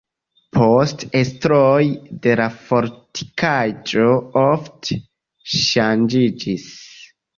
Poste 0.55 1.09
estroj 1.19 1.83
de 2.23 2.33
la 2.41 2.47
fortikaĵo 2.69 4.07
ofte 4.47 4.99
ŝanĝiĝis. 5.61 6.65